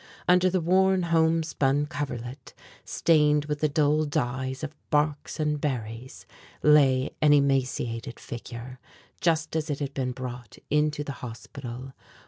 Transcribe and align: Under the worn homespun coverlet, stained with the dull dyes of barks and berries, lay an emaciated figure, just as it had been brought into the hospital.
Under 0.27 0.49
the 0.49 0.61
worn 0.61 1.03
homespun 1.03 1.85
coverlet, 1.85 2.55
stained 2.83 3.45
with 3.45 3.59
the 3.59 3.69
dull 3.69 4.05
dyes 4.05 4.63
of 4.63 4.75
barks 4.89 5.39
and 5.39 5.61
berries, 5.61 6.25
lay 6.63 7.11
an 7.21 7.33
emaciated 7.33 8.19
figure, 8.19 8.79
just 9.19 9.55
as 9.55 9.69
it 9.69 9.77
had 9.77 9.93
been 9.93 10.11
brought 10.11 10.57
into 10.71 11.03
the 11.03 11.11
hospital. 11.21 11.93